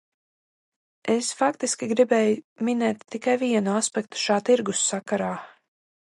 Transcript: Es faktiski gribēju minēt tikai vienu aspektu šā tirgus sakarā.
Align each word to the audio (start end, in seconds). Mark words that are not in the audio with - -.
Es 1.15 1.29
faktiski 1.41 1.89
gribēju 1.91 2.65
minēt 2.71 3.05
tikai 3.17 3.37
vienu 3.45 3.75
aspektu 3.83 4.23
šā 4.25 4.41
tirgus 4.51 4.83
sakarā. 4.89 5.31